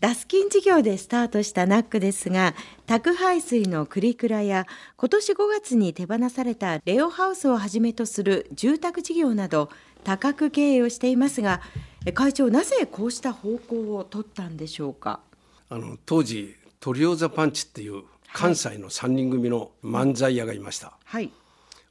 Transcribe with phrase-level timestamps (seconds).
[0.00, 2.54] ダスキン事業でスタートしたナックですが
[2.86, 4.64] 宅配水のクリクラや
[4.96, 9.70] 今年5月に手放されたレオハウスをはじめとする住宅事業など
[10.04, 11.60] 多角経営をしていますが
[12.14, 15.18] 会長なぜこうした方向を取ったんでしょうか？
[15.68, 21.32] あの当時トリオザパンチっていう関西の3人組の漫才屋がいました、はい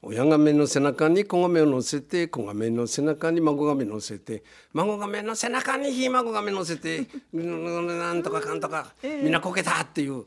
[0.09, 10.23] 親亀の背中に子亀を乗せて子亀の背中に孫亀乗せて孫亀の背中にひ孫亀乗せてうんなんとかかんとかみんなこけたっていう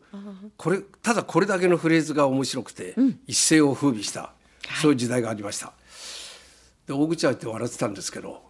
[0.59, 2.95] これただこれだけのフレーズが面白くて
[3.27, 4.33] 一世を風靡した
[4.83, 5.73] そういう時代がありました。
[6.87, 8.42] で大口開いて笑ってたんですけど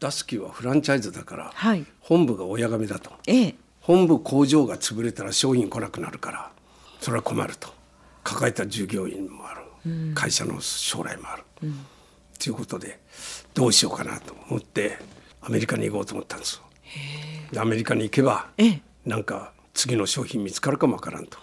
[0.00, 1.86] ダスキーはフランチャイズだからはい。
[2.00, 3.12] 本部が親亀だと。
[3.28, 3.54] ええ。
[3.80, 6.50] 本部工場が潰れたら商品来なくなるから
[7.00, 7.76] それは困ると。
[8.24, 9.60] 抱えた従業員もある、
[10.14, 11.44] 会社の将来もある、
[12.38, 13.00] ということで
[13.54, 14.98] どうしようかなと思って
[15.40, 16.60] アメリカに行こうと思ったんです
[17.52, 18.82] でアメリカに行けばええ。
[19.04, 21.38] なんか次の商品見つかるかもわからんと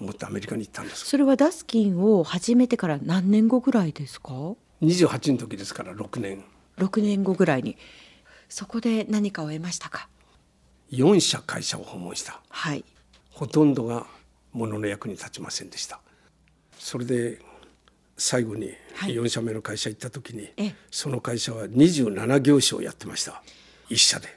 [0.00, 4.32] 思ってアメリカに行ったんですそれはダスキンを始めてから何年後ぐらいですか
[4.82, 6.42] ？28の時ですから6年。
[6.78, 7.76] 6年後ぐらいに。
[8.48, 10.08] そこで何かを得ましたか
[10.90, 12.40] ？4社会社を訪問した。
[12.48, 12.84] はい。
[13.30, 14.06] ほとんどが
[14.52, 16.00] 物の役に立ちませんでした。
[16.78, 17.40] それで
[18.20, 19.14] 最後にはい。
[19.14, 20.74] 4社目の会社行った時に、ええ。
[20.90, 23.42] その会社は27業種をやってました。
[23.88, 24.28] 1社で。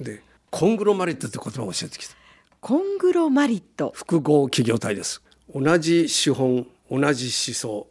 [0.00, 2.14] でコングロマリットって言葉を教えてきた。
[2.60, 3.92] コングロマリット。
[3.96, 5.22] 複合企業体です。
[5.52, 7.86] 同じ資本同じ思想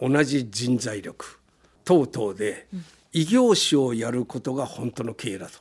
[0.00, 1.38] 同じ人材力
[1.84, 2.68] 等々で
[3.12, 5.58] 異業種をやることが本当の経営だと。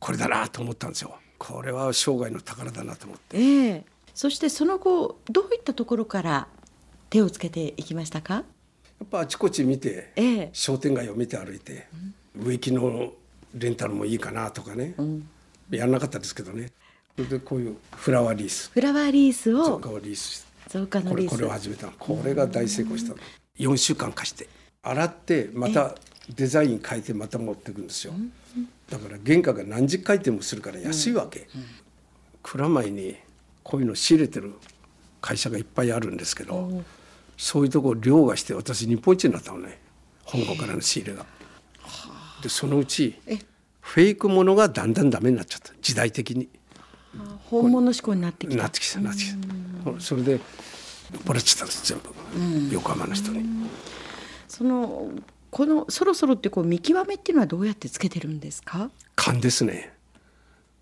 [0.00, 1.14] これだなと思ったんですよ。
[1.38, 3.38] これは生涯の宝だなと思って。
[3.38, 3.84] ええ。
[4.12, 6.48] そしてその後どういったところから
[7.10, 8.34] 手をつけていきましたか？
[8.34, 8.44] や
[9.04, 10.50] っぱあちこち見て、ええ。
[10.52, 11.88] 商店街を見て歩いて、
[12.36, 13.12] 植木の
[13.54, 14.94] レンタルもいいかなとかね、
[15.70, 16.70] やらなかったですけどね。
[17.16, 18.70] それでこういうフラワーリース。
[18.72, 21.40] フラワーリースを増加をリース増加のこれこリース。
[21.40, 21.92] れを始めたの。
[21.98, 23.18] これが大成功したの。
[23.58, 24.48] 4週間貸して。
[24.82, 25.96] 洗ってまた
[26.34, 28.12] デザイン変えてまた持っていくんですよ。
[28.88, 31.48] だから原価が何十回転もするから安いわけ、
[32.42, 33.16] 蔵前に
[33.62, 34.54] こういうの仕入れてる
[35.20, 36.82] 会社がいっぱいあるんですけど
[37.42, 39.80] そういうところ凌駕して私日本一になったのね。
[40.30, 41.24] 香港からの仕入れが。
[42.42, 43.18] でそのうち
[43.80, 45.72] フェイクものがだんだんダメになっちゃった。
[45.80, 46.50] 時代的に。
[47.46, 48.62] 本物志向になってきた。
[48.62, 50.00] なってきたなってきた。
[50.00, 50.38] それで
[51.24, 51.98] バレちゃったんです全
[52.68, 52.74] 部。
[52.74, 53.42] 横浜の人に。
[54.46, 55.10] その
[55.50, 58.90] このそろそろってこう見極めっていうのはどうやってつけてるんですか？
[59.16, 59.94] 勘ですね。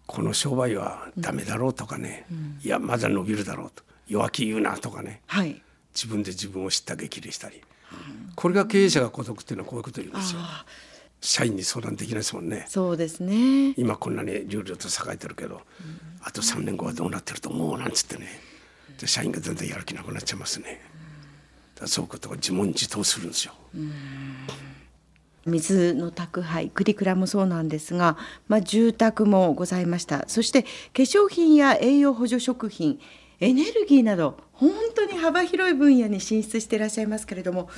[0.08, 2.26] この商売はダメだろうとかね。
[2.64, 3.84] いやまだ伸びるだろうと。
[4.08, 5.22] 弱気言うなとかね。
[5.28, 5.62] はい
[5.98, 7.60] 自分で自分を知った激励したり。
[8.36, 10.40] これが経営者が孤独っていうのはこういうこと言うんですよ。
[11.20, 12.64] 社員に相談できないですもんね。
[12.68, 13.74] そうですね。
[13.76, 15.62] 今こんなに流々と栄えてるけど
[16.22, 18.28] あと3年後はどうなってると思うなんつってね。
[19.00, 20.80] で社員が全然やる気なくなっちゃいますね。
[21.74, 23.54] だそういうことを自問自答するんですよ。
[25.46, 28.16] 水の宅配クリクラもそうなんですが、
[28.48, 30.24] まあ、住宅もございました。
[30.28, 33.00] そして化粧品や栄養補助食品
[33.40, 37.70] エネルギーなど本当に幅広い分野に進出していらっしゃいますけれども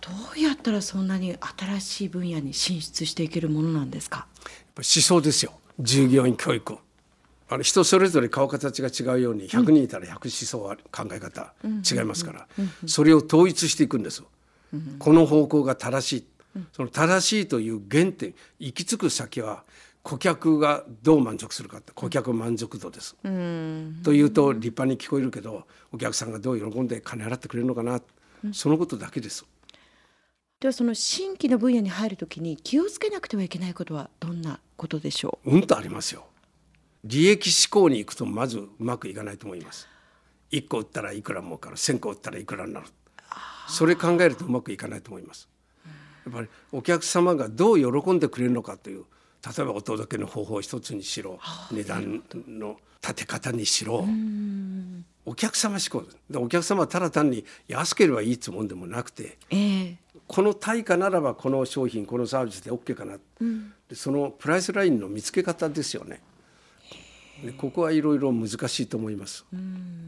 [0.00, 4.18] どうやったらそんなに新しい分野に進出していけるものなんですか？
[4.18, 5.52] やっぱ思想ですよ。
[5.80, 6.76] 従業員教育
[7.48, 12.46] あの人それぞれ顔形が違うように100人いたら100思想は考え方違いますから
[12.86, 14.26] それを統一していくんですよ。
[14.98, 16.24] この方向が正しい。
[16.72, 19.64] その正しいという原点行き着く先は
[20.04, 23.16] 顧客がどう満足するかって顧客満足度です。
[23.22, 28.00] というと立派に聞こえるけどお客さんがどう喜んで金払ってくれるのかな
[28.52, 29.46] そのことだけです。
[30.60, 35.56] ではその新規の分野に入るときに気をつけなくてはいけないことはどんなことでしょう？
[35.56, 36.26] うんとありますよ。
[37.02, 39.88] 利益志向に行くとまずうまくいかないと思います。
[40.52, 42.86] 1個売ったらいくら儲かる1,000個売ったらいくらになる
[43.68, 45.48] それ考えるとうまくいかないと思います。
[46.26, 49.04] やっぱりお客様がどう喜んでくれるのかという
[49.44, 51.38] 例えばお届けの方法一つにしろ
[51.70, 54.06] 値段の立て方にしろ。
[55.26, 59.96] お客様志向でお客様はただ単に安ければいいつもんでもなくてええ。
[60.26, 63.18] この対価ならばこの商品このサービスで OK かな、
[63.88, 66.20] でそのプライスラインの見つけ方ですよね。
[67.44, 69.44] でここはいろいろ難しいと思います。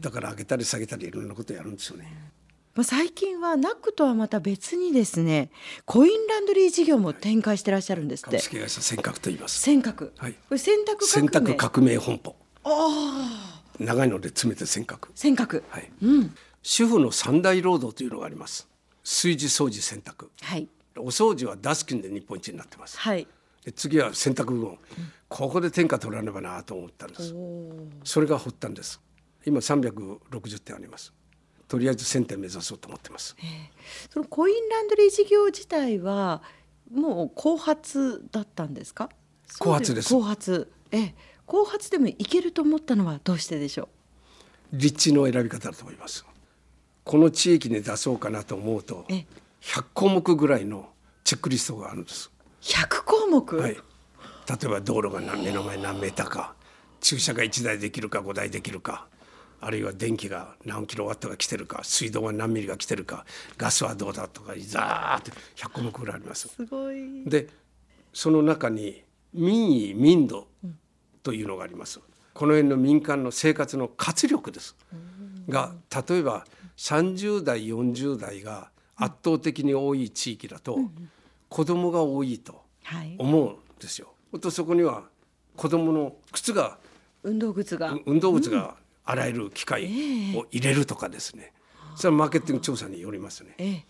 [0.01, 2.31] だから上げたり下げたりいろんなことやるんですよね。
[2.77, 5.49] まあ最近はナックとはまた別にですね
[5.85, 9.59] コインランドリー事業も展開してらっしゃるんですって株式会社尖閣と言います。
[9.61, 12.35] 尖閣、はいこれ洗濯洗革命濯革命本舗。
[12.63, 15.07] ああ長いので詰めて尖閣。
[15.15, 15.91] 尖閣はい。
[16.03, 18.67] うん主婦の三大労働というのがあります。
[19.03, 20.27] 炊事掃除洗濯。
[20.41, 22.99] はいお掃除はダスキンで日本一になってます。
[22.99, 23.27] はい
[23.65, 24.77] で次は洗濯部門、
[25.27, 27.35] ここで天下取らねばなと思ったんです
[28.05, 29.01] それが発端です
[29.45, 31.13] 今360点あります
[31.67, 33.35] とりあえず1000点目指そうと思ってます、
[34.11, 36.41] そのコインランドリー事業自体は
[36.91, 39.09] もう後発だったんですか？
[39.59, 40.13] 後発です。
[40.13, 40.71] 後発。
[40.91, 41.15] ええ。
[41.45, 43.87] 後発でもいけると思ったのはどうしてでしょ
[44.73, 46.25] 立地の選び方だと思います。
[47.03, 49.25] この地域に出そうかなと思うとええ。
[49.61, 50.89] 100項目ぐらいの
[51.23, 52.29] チェックリストがあるんです。
[52.29, 53.79] う100項目、はい、例
[54.63, 56.55] えば道路が何目の前何メーターか
[56.99, 59.07] 駐車が1台できるか5台できるか
[59.59, 63.25] あるいは電気が何キロワットが来てるか水道が何ミリが来てるか
[63.57, 66.47] ガスはどうだとかザーって100項目ぐらいあります。
[66.49, 67.47] すごいで
[68.13, 70.47] その中に民意民度
[71.23, 71.99] というのがあります。
[72.33, 74.75] この辺の民間の生活の活力です。
[75.49, 75.73] が
[76.09, 76.45] 例えば
[76.77, 80.77] 30代40代が圧倒的に多い地域だと
[81.49, 84.13] 子供が多いとはい思うんですよ。
[84.39, 85.03] とそこには
[85.55, 86.77] 子供の靴が
[87.23, 88.75] 運動靴が、運動靴が
[89.07, 89.85] 洗える機械
[90.35, 91.53] を入れるとかですね。
[91.95, 93.55] それはマーケティング調査によりますね。
[93.57, 93.85] ええ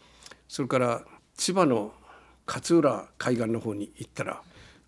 [0.48, 1.04] それから
[1.36, 1.92] 千葉の
[2.46, 4.42] 勝浦海岸の方に行ったら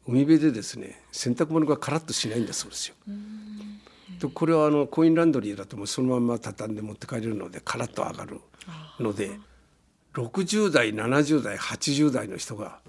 [0.07, 2.95] 海辺でですね洗濯物がカラッとしないんだそうですよ。
[4.19, 8.39] とこれはあのコインランドリーだともうそのまま畳んで持って帰れるのでカラッと上がる
[8.99, 9.39] ので
[10.13, 12.79] 60代70代80代の人が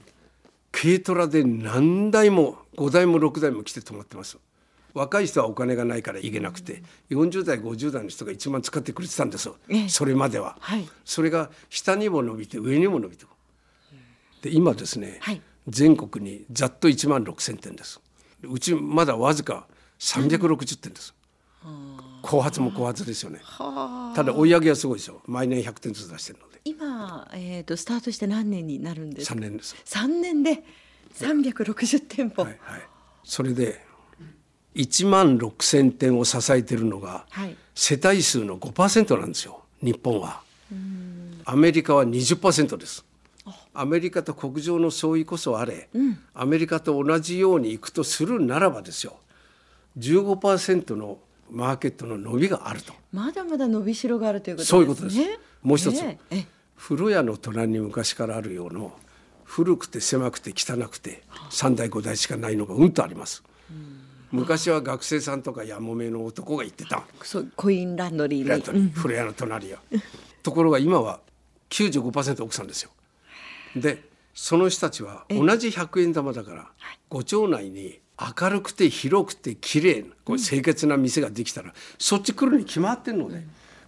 [0.72, 4.38] 軽トラで何台も5台も6台も来て泊まってます。
[4.94, 9.56] 若い人はお金がないから行けなくて40代50代の人が一番使ってくれてたんですよ。
[9.68, 9.88] ええ。
[9.88, 10.56] それまでは。
[10.60, 10.88] はい。
[11.04, 13.24] それが下にも伸びて上にも伸びて
[14.42, 15.42] で今ですね、はい。
[15.68, 18.00] 全国にざっと1万6,000点です。
[18.42, 19.66] うちまだわずか
[19.98, 21.14] 360点です、
[22.22, 23.40] 後発も後発ですよね。
[23.42, 24.16] はあ。
[24.16, 25.20] ただ追い上げはすごいですよ。
[25.26, 26.60] 毎年100点ずつ出してるので。
[26.64, 29.76] 今、えー、とスタートして何年になるんですか？3年です。
[29.84, 30.64] 3年で
[31.18, 32.80] 360店舗はいはい。
[33.24, 33.84] それで
[34.74, 37.56] 1万6,000点を支えてるのが、はい。
[37.74, 40.42] 世帯数の5%なんですよ日本は。
[41.44, 43.04] アメリカは20%です。
[43.72, 45.88] アメリカと国情の相違こそあれ、
[46.34, 49.18] アメリカと同じようにいくとするならばですよ
[49.98, 51.18] 15%の
[51.50, 52.92] マーケットの伸びがあると。
[53.12, 54.78] まだまだ伸びしろがあるということですね。
[54.78, 55.40] そういうことです。
[55.62, 55.96] もう一つ。
[56.02, 56.18] え。
[56.30, 56.46] ええ。
[56.80, 58.88] 風呂屋の隣に昔からあるような
[59.44, 63.42] 古くて狭くて汚くて3台5台しかないのがうんとあります
[64.32, 67.02] 昔は学生さんとかやもめの男が行ってた。
[67.22, 68.44] そうコインランドリーに。
[68.44, 69.78] フラットに風呂屋の隣や
[70.42, 71.20] ところが今は
[71.70, 72.90] 95%奥さんですよ。
[73.76, 76.70] でその人たちは同じ100円玉だから
[77.08, 78.00] ご町内に
[78.40, 83.42] 明るくて広くて綺麗なこう清潔な店ができたらそっち来るに決まってるので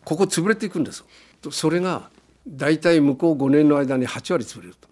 [0.04, 1.06] ここ潰れていくんですよ。
[1.40, 2.10] とそれが
[2.46, 4.88] 大体向こう5年の間に8割潰れると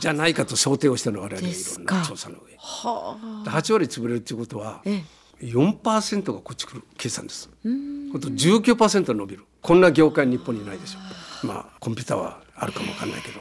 [0.00, 2.56] じゃないかと想定をしてるの我々いろんな調査の上。
[2.58, 3.16] は
[3.46, 3.50] あ。
[3.50, 5.02] 8割潰れるっていうことはえ
[5.40, 7.50] 4%がこっち来る計算です。
[7.62, 8.20] ほん。
[8.20, 9.44] と19%伸びる。
[9.60, 11.46] こんな業界日本にないでしょ。
[11.46, 13.40] まあコンピューターはあるかもわかんないけど。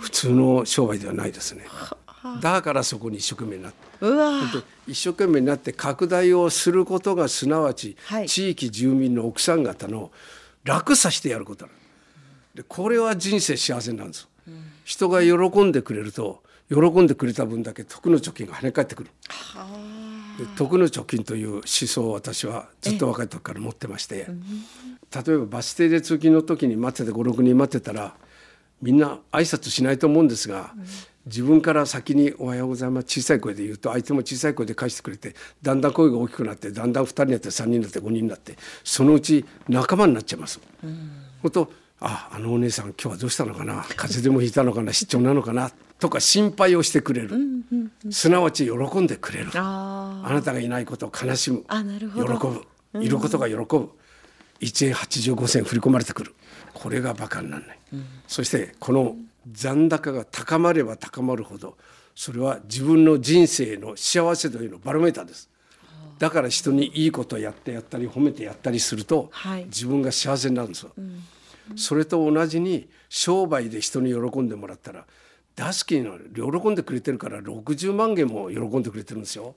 [0.00, 1.64] 普通の商売ではないですね。
[2.40, 3.78] だからそこに一生懸命になって。
[4.86, 8.28] 一生懸命になって拡大をすることがすなわちはい。
[8.28, 10.10] 地域住民の奥さん方の
[10.64, 11.78] 楽さしてやることなの
[12.54, 14.28] でこれは人生幸せなんです、
[14.84, 19.10] 人が喜んでくれると喜んでくれた分だけ得の貯金が跳ね返ってくる。
[20.38, 24.26] で得の貯金という思想を私はずっと若い時から持ってまして。
[25.14, 28.16] 例えばバス停で通勤の時に待ってて56人待ってたら
[28.82, 30.74] みんな挨拶しないと思うんですが、
[31.26, 40.60] 自分から先に「おはようございます」小さい声で言うと相手も小さい声で返してくれてだんだん声が大きくなってだんだん2人になって3人になって5人になってそのうち仲間になっちゃいます。
[41.42, 41.50] ほん。
[41.50, 43.84] とああのお姉さん今日はどうしたのかな？
[43.96, 44.92] 風邪でもひいたのかな？
[44.92, 45.70] 失調なのかな？
[45.98, 47.30] とか心配をしてくれる、
[48.10, 49.50] すなわち喜んでくれる。
[49.54, 51.64] ああなたがいないことを悲しむ。
[51.68, 52.38] あなるほど。
[52.38, 52.46] 喜
[52.92, 53.04] ぶ。
[53.04, 53.90] いることが喜ぶ。
[54.60, 56.34] 1円85銭振り込まれてくる。
[56.72, 57.78] これがバカにならない、
[58.26, 59.16] そしてこの
[59.50, 61.76] 残高が高まれば高まるほど
[62.16, 65.48] それは自分の人生の幸せ度へのバロメーターです。
[66.18, 69.64] だから人にいいことをやってやったり褒めてやったりすると、はい。
[69.66, 70.92] 自分が幸せになるんですよ、
[71.76, 75.06] それと同じに商売で人に喜んでもらったら
[75.56, 76.18] ダスキンの
[76.58, 79.54] 喜んでくれてるから60万件も喜んでくれてるんですよ。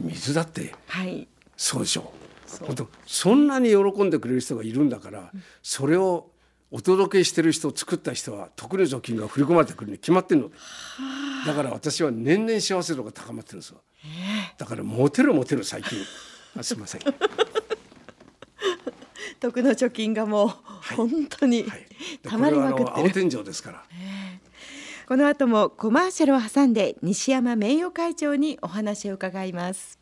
[0.00, 0.74] 水だって。
[0.86, 1.28] はい。
[1.56, 2.12] そうでしょ。
[2.60, 5.30] 本当そんなに喜んでくれる人がいるんだから、
[5.62, 6.30] それを
[6.70, 10.48] お届けしてる人作った人は特の貯金が振り込まれてくるに決まってるの。
[10.48, 10.54] で
[11.46, 13.80] だから私は年々幸せ度が高まってるんですよ。
[14.58, 15.98] だからモテるモテる最近。
[16.58, 17.02] あすいません
[19.46, 20.48] はい得の貯金がもう
[20.96, 21.70] 本当にで
[22.28, 23.82] たまりまくってる、天井ですから。
[25.08, 30.00] この後もコマーシャルを挟んで西山名誉会長にお話を伺います